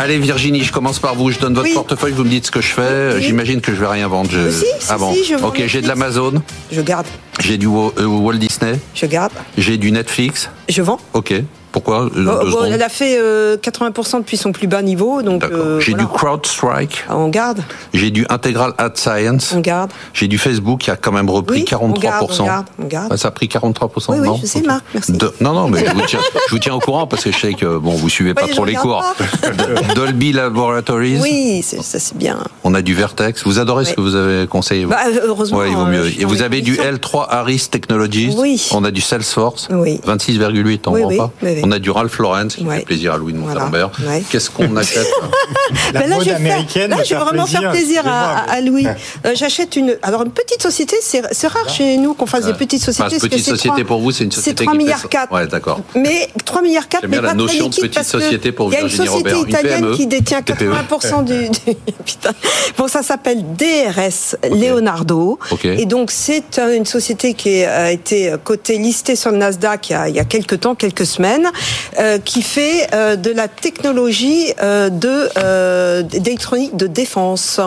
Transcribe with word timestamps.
Allez 0.00 0.16
Virginie, 0.18 0.64
je 0.64 0.72
commence 0.72 0.98
par 0.98 1.14
vous. 1.14 1.30
Je 1.30 1.38
donne 1.38 1.52
votre 1.52 1.68
Oui. 1.68 1.74
portefeuille, 1.74 2.14
vous 2.14 2.24
me 2.24 2.30
dites 2.30 2.46
ce 2.46 2.50
que 2.50 2.62
je 2.62 2.68
fais. 2.68 3.10
Oui. 3.16 3.22
J'imagine 3.22 3.60
que 3.60 3.74
je 3.74 3.78
vais 3.80 3.86
rien 3.86 4.08
vendre. 4.08 4.30
Je... 4.30 4.50
Si, 4.50 4.60
si, 4.64 4.86
ah 4.88 4.96
bon. 4.96 5.12
si, 5.12 5.26
je 5.26 5.34
vends 5.34 5.48
ok, 5.48 5.62
j'ai 5.66 5.82
de 5.82 5.88
l'Amazon, 5.88 6.42
Je 6.72 6.80
garde, 6.80 7.06
j'ai 7.38 7.58
du 7.58 7.66
euh, 7.66 8.06
Walt 8.06 8.38
Disney, 8.38 8.78
je 8.94 9.04
garde, 9.04 9.32
j'ai 9.58 9.76
du 9.76 9.92
Netflix. 9.92 10.48
je 10.70 10.80
vends. 10.80 10.98
Ok. 11.12 11.34
Pourquoi 11.72 12.08
Euh, 12.16 12.50
bon, 12.50 12.64
elle 12.64 12.82
a 12.82 12.88
fait 12.88 13.16
euh, 13.20 13.56
80% 13.56 14.18
depuis 14.18 14.36
son 14.36 14.52
plus 14.52 14.66
bas 14.66 14.82
niveau, 14.82 15.22
donc 15.22 15.44
euh, 15.44 15.78
j'ai 15.80 15.92
voilà. 15.92 16.04
du 16.06 16.12
CrowdStrike, 16.12 17.04
Ah, 17.08 17.16
on 17.16 17.28
garde, 17.28 17.60
j'ai 17.94 18.10
du 18.10 18.26
Integral 18.28 18.72
Ad 18.78 18.96
Science, 18.96 19.52
on 19.56 19.60
garde. 19.60 19.90
j'ai 20.12 20.26
du 20.28 20.38
Facebook 20.38 20.80
qui 20.80 20.90
a 20.90 20.96
quand 20.96 21.12
même 21.12 21.30
repris 21.30 21.60
Oui, 21.60 21.64
43%. 21.64 21.78
on 21.82 21.92
garde, 21.92 22.26
on 22.38 22.44
garde, 22.44 22.66
on 22.82 22.84
garde. 22.86 23.16
Ça 23.16 23.28
a 23.28 23.30
pris 23.30 23.46
43%, 23.46 24.12
Oui, 24.12 24.18
oui, 24.20 24.26
non 24.26 24.38
je 24.42 24.46
sais. 24.46 24.62
Marc, 24.62 24.84
merci. 24.94 25.12
De- 25.12 25.32
Non, 25.40 25.52
non, 25.52 25.68
mais 25.68 25.84
je 25.86 25.92
vous, 25.94 26.02
tiens, 26.06 26.20
je 26.48 26.50
vous 26.54 26.58
tiens 26.58 26.74
au 26.74 26.80
courant 26.80 27.06
parce 27.06 27.24
que 27.24 27.30
je 27.32 27.38
sais 27.38 27.54
que 27.54 27.78
bon, 27.78 27.92
vous 27.92 28.08
suivez 28.08 28.34
pas 28.34 28.48
trop 28.48 28.64
les 28.64 28.74
cours. 28.74 29.02
Dolby 29.94 30.32
Laboratories. 30.32 31.18
Oui, 31.20 31.62
ça 31.62 31.98
c'est 31.98 32.16
bien. 32.16 32.38
On 32.64 32.74
a 32.74 32.82
du 32.82 32.94
Vertex. 32.94 33.44
Vous 33.44 33.58
adorez 33.58 33.84
ce 33.84 33.94
que 33.94 34.00
vous 34.00 34.14
avez 34.14 34.46
conseillé 34.46 34.86
Bah, 34.86 34.98
heureusement. 35.24 35.58
Ouais, 35.58 35.70
il 35.70 35.76
vaut 35.76 35.82
euh, 35.82 35.86
mieux. 35.86 36.20
Et 36.20 36.24
vous 36.24 36.42
avez 36.42 36.60
du 36.60 36.76
conditions. 36.76 36.96
L3 36.96 37.26
Harris 37.28 37.68
Technologies. 37.70 38.34
Oui. 38.36 38.68
On 38.72 38.84
a 38.84 38.90
du 38.90 39.00
Salesforce. 39.00 39.68
Oui. 39.70 40.00
26,8, 40.06 40.80
on 40.86 40.92
Oui, 40.92 41.02
vend 41.02 41.08
oui, 41.08 41.16
pas. 41.16 41.30
On 41.64 41.72
a 41.72 41.78
du 41.78 41.90
Ralph 41.90 42.18
Lauren, 42.18 42.48
ce 42.50 42.56
qui 42.56 42.64
Ouais. 42.64 42.78
fait 42.78 42.84
plaisir 42.84 43.14
à 43.14 43.18
Louis 43.18 43.32
de 43.32 43.38
Voilà. 43.38 43.60
Montalembert. 43.66 43.90
Ouais. 44.06 44.22
Qu'est-ce 44.30 44.50
qu'on 44.50 44.76
achète 44.76 45.06
La 45.92 46.00
Ben 46.00 46.08
là, 46.10 46.16
mode 46.16 46.24
je 46.24 46.28
faire- 46.30 46.36
américaine 46.36 46.90
là, 46.90 47.02
je 47.04 47.14
vais 47.14 47.20
vraiment 47.20 47.46
faire 47.46 47.70
plaisir 47.70 48.02
à, 48.06 48.60
Louis. 48.60 48.86
Euh, 48.86 49.32
J'achète 49.34 49.76
une. 49.76 49.96
Alors, 50.02 50.22
une 50.22 50.30
petite 50.32 50.62
société, 50.62 50.96
c'est 51.02 51.22
c'est 51.32 51.46
rare 51.48 51.68
chez 51.68 51.96
nous 51.96 52.14
qu'on 52.14 52.26
fasse 52.26 52.44
des 52.46 52.54
petites 52.54 52.82
sociétés. 52.82 53.16
Enfin, 53.16 53.26
petite 53.28 53.44
c'est 53.44 53.50
société 53.50 53.84
pour 53.84 54.00
vous, 54.00 54.10
c'est 54.10 54.24
une 54.24 54.30
C'est 54.32 54.36
société 54.40 54.64
3 54.64 54.72
qui 54.72 54.78
fait 54.78 54.84
milliards 54.84 55.00
ça. 55.02 55.08
4. 55.08 55.32
Ouais, 55.32 55.46
d'accord. 55.46 55.80
Mais 55.94 56.28
3 56.44 56.62
milliards 56.62 56.88
4, 56.88 57.02
J'aime 57.02 57.10
mais 57.10 57.16
bien 57.18 57.22
la 57.22 57.28
pas 57.30 57.34
notion 57.34 57.48
très 57.48 57.58
de 57.58 57.64
liquide 57.64 57.82
petite 57.82 57.94
parce 57.94 58.12
que 58.12 58.20
société 58.20 58.52
pour 58.52 58.68
il 58.70 58.74
y 58.74 58.76
a 58.76 58.80
une 58.80 58.86
Virginie 58.88 59.06
société 59.08 59.38
italienne 59.48 59.90
qui 59.92 60.06
détient 60.06 60.42
TPE. 60.42 60.70
80% 60.90 61.24
du, 61.24 61.48
du- 61.50 61.76
putain. 62.04 62.30
Bon, 62.76 62.88
ça 62.88 63.02
s'appelle 63.02 63.44
DRS 63.56 64.36
Leonardo. 64.50 65.38
Ok. 65.50 65.64
Et 65.64 65.86
donc, 65.86 66.10
c'est 66.10 66.58
euh, 66.58 66.76
une 66.76 66.86
société 66.86 67.34
qui 67.34 67.64
a 67.64 67.90
été 67.90 68.34
cotée, 68.44 68.78
listée 68.78 69.16
sur 69.16 69.30
le 69.30 69.38
Nasdaq 69.38 69.90
il 69.90 69.92
y 69.92 69.96
a, 69.96 70.08
il 70.08 70.14
y 70.16 70.20
a 70.20 70.24
quelques 70.24 70.60
temps, 70.60 70.74
quelques 70.74 71.06
semaines, 71.06 71.49
euh, 71.98 72.18
qui 72.18 72.42
fait 72.42 72.86
euh, 72.94 73.16
de 73.16 73.30
la 73.30 73.48
technologie 73.48 74.52
euh, 74.62 76.02
d'électronique 76.02 76.76
de 76.76 76.86
défense. 76.86 77.60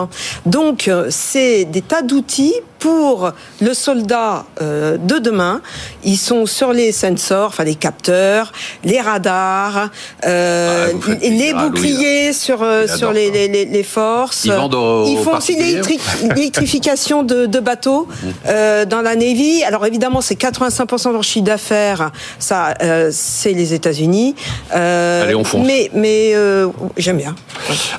Donc, 0.46 0.90
c'est 1.10 1.64
des 1.64 1.82
tas 1.82 2.02
d'outils 2.02 2.54
pour 2.84 3.30
le 3.62 3.72
soldat 3.72 4.44
euh, 4.60 4.98
de 4.98 5.18
demain. 5.18 5.62
Ils 6.04 6.18
sont 6.18 6.44
sur 6.44 6.74
les 6.74 6.92
sensors, 6.92 7.46
enfin 7.48 7.64
les 7.64 7.76
capteurs, 7.76 8.52
les 8.84 9.00
radars, 9.00 9.88
euh, 10.26 10.88
Ah, 10.92 11.10
les 11.22 11.52
Louis, 11.52 11.54
boucliers 11.70 12.34
sur 12.34 12.62
euh, 12.62 12.86
sur 12.86 13.10
les, 13.10 13.30
les, 13.30 13.48
les, 13.48 13.64
les 13.64 13.82
forces. 13.82 14.44
Ils 14.44 14.52
vendent 14.52 14.74
aux- 14.74 15.06
Ils 15.06 15.16
font 15.16 15.34
aussi 15.38 15.56
l'électrification 16.36 17.22
de, 17.22 17.46
de 17.46 17.60
bateaux 17.60 18.06
euh, 18.46 18.84
dans 18.84 19.00
la 19.00 19.16
Navy. 19.16 19.62
Alors 19.64 19.86
évidemment, 19.86 20.20
c'est 20.20 20.34
85% 20.38 21.08
de 21.08 21.12
leur 21.14 21.24
chiffre 21.24 21.44
d'affaires. 21.46 22.10
Ça, 22.38 22.74
euh, 22.82 23.08
c'est 23.12 23.52
les 23.54 23.72
États-Unis. 23.72 24.34
Euh, 24.74 25.22
Allez, 25.24 25.34
on 25.34 25.44
fonce. 25.44 25.66
Mais 25.66 25.90
mais 25.94 26.32
euh, 26.34 26.68
j'aime 26.98 27.16
bien. 27.16 27.34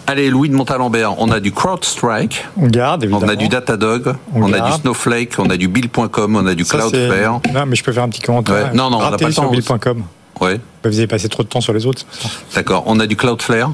Allez, 0.06 0.30
Louis 0.30 0.50
de 0.50 0.54
Montalembert, 0.54 1.20
on 1.20 1.32
a 1.32 1.40
du 1.40 1.52
CrowdStrike, 1.52 2.46
On 2.62 2.68
garde, 2.68 3.02
on 3.04 3.08
évidemment. 3.08 3.32
a 3.32 3.36
du 3.36 3.48
Datadog, 3.48 4.14
On 4.36 4.44
on, 4.44 4.54
a 4.54 4.60
du 4.60 4.75
Snowflake, 4.82 5.34
on 5.40 5.50
a 5.50 5.58
du 5.58 5.68
Bill.com, 5.68 6.36
on 6.36 6.46
a 6.48 6.54
du 6.56 6.66
Cloudflare. 6.66 7.42
Non, 7.54 7.66
mais 7.66 7.76
je 7.76 7.84
peux 7.84 7.92
faire 7.92 8.04
un 8.04 8.10
petit 8.10 8.22
commentaire. 8.22 8.72
Ouais. 8.72 8.74
Non, 8.74 8.90
non, 8.90 8.98
on 8.98 9.10
n'a 9.12 9.18
pas 9.18 9.26
le 9.28 9.32
sur 9.32 9.44
temps. 9.44 9.52
bill.com. 9.52 10.04
Ouais, 10.42 10.60
Vous 10.84 10.98
avez 10.98 11.08
passé 11.08 11.30
trop 11.30 11.44
de 11.44 11.48
temps 11.48 11.62
sur 11.62 11.72
les 11.74 11.86
autres. 11.86 12.06
d'accord. 12.54 12.84
On 12.88 13.00
a 13.00 13.08
du 13.08 13.16
Cloudflare, 13.16 13.72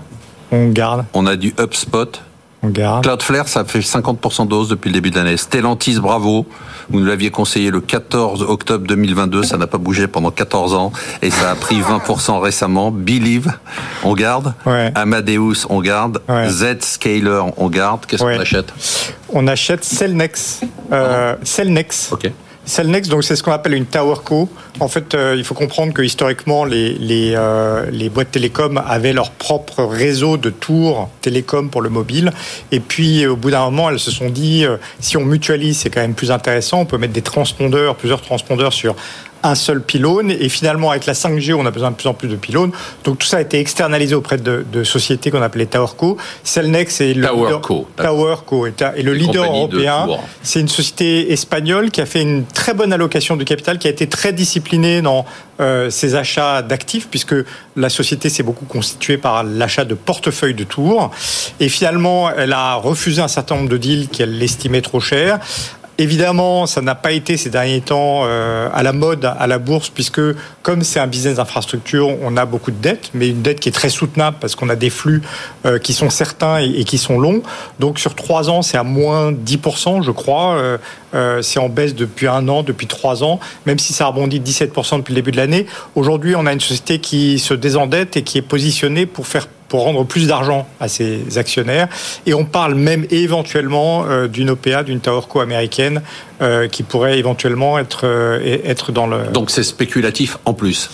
On 0.51 0.69
garde, 0.69 1.05
on 1.13 1.25
a 1.25 1.35
du 1.35 1.53
HubSpot. 1.59 2.21
On 2.63 2.69
garde. 2.69 3.03
Cloudflare, 3.03 3.47
ça 3.47 3.65
fait 3.65 3.79
50% 3.79 4.47
de 4.47 4.53
hausse 4.53 4.67
depuis 4.69 4.89
le 4.89 4.93
début 4.93 5.09
de 5.11 5.15
l'année. 5.17 5.37
Stellantis, 5.37 5.99
bravo. 5.99 6.45
Vous 6.89 6.99
nous 6.99 7.05
l'aviez 7.05 7.31
conseillé 7.31 7.71
le 7.71 7.81
14 7.81 8.43
octobre 8.43 8.85
2022. 8.87 9.43
Ça 9.43 9.57
n'a 9.57 9.67
pas 9.67 9.77
bougé 9.77 10.07
pendant 10.07 10.31
14 10.31 10.73
ans. 10.73 10.91
Et 11.21 11.31
ça 11.31 11.51
a 11.51 11.55
pris 11.55 11.79
20% 11.81 12.39
récemment. 12.39 12.91
Believe, 12.91 13.51
on 14.03 14.13
garde. 14.13 14.53
Ouais. 14.65 14.91
Amadeus, 14.95 15.65
on 15.69 15.81
garde. 15.81 16.21
Ouais. 16.29 16.49
Z-Scaler, 16.49 17.41
on 17.57 17.69
garde. 17.69 18.05
Qu'est-ce 18.05 18.23
Ouais. 18.23 18.35
qu'on 18.35 18.41
achète? 18.41 18.73
On 19.29 19.47
achète 19.47 19.83
Cellnex. 19.83 20.61
Euh, 20.91 21.35
Cellnex. 21.43 22.09
Ok. 22.11 22.29
Cellnex, 22.65 23.09
donc 23.09 23.23
c'est 23.23 23.35
ce 23.35 23.41
qu'on 23.41 23.51
appelle 23.51 23.73
une 23.73 23.87
tower 23.87 24.15
co. 24.23 24.47
En 24.79 24.87
fait, 24.87 25.15
euh, 25.15 25.35
il 25.35 25.43
faut 25.43 25.55
comprendre 25.55 25.93
que 25.93 26.01
historiquement, 26.03 26.63
les, 26.63 26.93
les, 26.93 27.33
euh, 27.35 27.89
les 27.91 28.09
boîtes 28.09 28.31
télécom 28.31 28.81
avaient 28.85 29.13
leur 29.13 29.31
propre 29.31 29.83
réseau 29.83 30.37
de 30.37 30.51
tours 30.51 31.09
télécom 31.21 31.69
pour 31.69 31.81
le 31.81 31.89
mobile. 31.89 32.31
Et 32.71 32.79
puis, 32.79 33.25
au 33.25 33.35
bout 33.35 33.49
d'un 33.49 33.65
moment, 33.65 33.89
elles 33.89 33.99
se 33.99 34.11
sont 34.11 34.29
dit, 34.29 34.63
euh, 34.63 34.77
si 34.99 35.17
on 35.17 35.25
mutualise, 35.25 35.79
c'est 35.79 35.89
quand 35.89 36.01
même 36.01 36.13
plus 36.13 36.31
intéressant. 36.31 36.81
On 36.81 36.85
peut 36.85 36.99
mettre 36.99 37.13
des 37.13 37.23
transpondeurs, 37.23 37.95
plusieurs 37.95 38.21
transpondeurs 38.21 38.73
sur 38.73 38.95
un 39.43 39.55
seul 39.55 39.81
pylône. 39.81 40.31
Et 40.31 40.49
finalement, 40.49 40.91
avec 40.91 41.05
la 41.05 41.13
5G, 41.13 41.53
on 41.53 41.65
a 41.65 41.71
besoin 41.71 41.91
de 41.91 41.95
plus 41.95 42.07
en 42.07 42.13
plus 42.13 42.27
de 42.27 42.35
pylônes. 42.35 42.71
Donc 43.03 43.19
tout 43.19 43.27
ça 43.27 43.37
a 43.37 43.41
été 43.41 43.59
externalisé 43.59 44.15
auprès 44.15 44.37
de, 44.37 44.65
de 44.71 44.83
sociétés 44.83 45.31
qu'on 45.31 45.41
appelait 45.41 45.65
TowerCo. 45.65 46.17
Cellnex 46.43 47.01
est 47.01 47.13
le 47.13 47.27
Towerco, 47.27 47.73
leader, 47.75 47.85
d'accord. 47.97 48.15
TowerCo 48.15 48.65
est, 48.67 48.81
est 48.81 49.03
le 49.03 49.13
leader 49.13 49.45
européen. 49.45 50.07
C'est 50.43 50.59
une 50.59 50.67
société 50.67 51.31
espagnole 51.31 51.91
qui 51.91 52.01
a 52.01 52.05
fait 52.05 52.21
une 52.21 52.45
très 52.45 52.73
bonne 52.73 52.93
allocation 52.93 53.35
du 53.35 53.45
capital, 53.45 53.77
qui 53.77 53.87
a 53.87 53.91
été 53.91 54.07
très 54.07 54.33
disciplinée 54.33 55.01
dans 55.01 55.25
euh, 55.59 55.89
ses 55.89 56.15
achats 56.15 56.61
d'actifs, 56.61 57.07
puisque 57.09 57.35
la 57.75 57.89
société 57.89 58.29
s'est 58.29 58.41
beaucoup 58.41 58.65
constituée 58.65 59.17
par 59.17 59.43
l'achat 59.43 59.85
de 59.85 59.93
portefeuilles 59.93 60.55
de 60.55 60.63
tours. 60.63 61.11
Et 61.59 61.69
finalement, 61.69 62.31
elle 62.31 62.53
a 62.53 62.75
refusé 62.75 63.21
un 63.21 63.27
certain 63.27 63.55
nombre 63.55 63.69
de 63.69 63.77
deals 63.77 64.07
qu'elle 64.07 64.41
estimait 64.41 64.81
trop 64.81 64.99
chers. 64.99 65.39
Évidemment, 66.01 66.65
ça 66.65 66.81
n'a 66.81 66.95
pas 66.95 67.11
été 67.11 67.37
ces 67.37 67.51
derniers 67.51 67.79
temps 67.79 68.21
euh, 68.23 68.69
à 68.73 68.81
la 68.81 68.91
mode 68.91 69.23
à 69.23 69.45
la 69.45 69.59
bourse, 69.59 69.89
puisque 69.89 70.19
comme 70.63 70.81
c'est 70.81 70.99
un 70.99 71.05
business 71.05 71.35
d'infrastructure, 71.35 72.09
on 72.23 72.37
a 72.37 72.45
beaucoup 72.47 72.71
de 72.71 72.81
dettes, 72.81 73.11
mais 73.13 73.29
une 73.29 73.43
dette 73.43 73.59
qui 73.59 73.69
est 73.69 73.71
très 73.71 73.89
soutenable 73.89 74.37
parce 74.41 74.55
qu'on 74.55 74.69
a 74.69 74.75
des 74.75 74.89
flux 74.89 75.21
euh, 75.67 75.77
qui 75.77 75.93
sont 75.93 76.09
certains 76.09 76.57
et, 76.57 76.85
qui 76.85 76.97
sont 76.97 77.19
longs. 77.19 77.43
Donc 77.79 77.99
sur 77.99 78.15
trois 78.15 78.49
ans, 78.49 78.63
c'est 78.63 78.77
à 78.77 78.83
moins 78.83 79.31
10%, 79.31 80.01
je 80.01 80.09
crois. 80.09 80.55
Euh, 81.13 81.41
c'est 81.43 81.59
en 81.59 81.69
baisse 81.69 81.93
depuis 81.93 82.27
un 82.27 82.47
an, 82.47 82.63
depuis 82.63 82.87
trois 82.87 83.23
ans, 83.23 83.39
même 83.67 83.77
si 83.77 83.93
ça 83.93 84.05
a 84.05 84.07
rebondi 84.07 84.39
de 84.39 84.49
17% 84.49 84.97
depuis 84.97 85.11
le 85.11 85.17
début 85.17 85.31
de 85.31 85.37
l'année. 85.37 85.67
Aujourd'hui, 85.93 86.35
on 86.35 86.47
a 86.47 86.53
une 86.53 86.61
société 86.61 86.97
qui 86.97 87.37
se 87.37 87.53
désendette 87.53 88.17
et 88.17 88.23
qui 88.23 88.39
est 88.39 88.41
positionnée 88.41 89.05
pour 89.05 89.27
faire 89.27 89.47
pour 89.71 89.83
rendre 89.85 90.03
plus 90.03 90.27
d'argent 90.27 90.67
à 90.81 90.89
ses 90.89 91.37
actionnaires. 91.37 91.87
Et 92.25 92.33
on 92.33 92.43
parle 92.43 92.75
même 92.75 93.05
éventuellement 93.09 94.03
euh, 94.05 94.27
d'une 94.27 94.49
OPA, 94.49 94.83
d'une 94.83 94.99
Towerco 94.99 95.39
américaine, 95.39 96.01
euh, 96.41 96.67
qui 96.67 96.83
pourrait 96.83 97.17
éventuellement 97.17 97.79
être, 97.79 98.01
euh, 98.03 98.57
être 98.65 98.91
dans 98.91 99.07
le... 99.07 99.27
Donc 99.31 99.49
c'est 99.49 99.63
spéculatif 99.63 100.37
en 100.43 100.53
plus. 100.53 100.89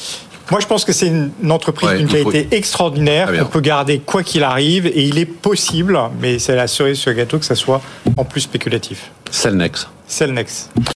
Moi, 0.52 0.60
je 0.62 0.68
pense 0.68 0.86
que 0.86 0.94
c'est 0.94 1.08
une 1.08 1.32
entreprise 1.50 1.90
Ouais, 1.90 1.98
d'une 1.98 2.08
faut- 2.08 2.30
qualité 2.30 2.56
extraordinaire 2.56 3.32
qu'on 3.36 3.46
peut 3.46 3.62
garder 3.62 3.98
quoi 3.98 4.22
qu'il 4.22 4.44
arrive. 4.44 4.86
Et 4.86 5.02
il 5.06 5.18
est 5.18 5.26
possible, 5.26 6.00
mais 6.22 6.38
c'est 6.38 6.56
la 6.56 6.68
cerise 6.68 7.00
sur 7.00 7.10
le 7.10 7.18
gâteau, 7.18 7.40
que 7.40 7.46
ça 7.46 7.56
soit 7.56 7.82
en 8.16 8.24
plus 8.26 8.42
spéculatif. 8.42 9.10
Cellnex. 9.32 9.88
Cellnex. 10.08 10.70